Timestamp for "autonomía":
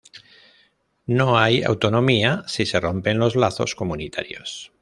1.61-2.43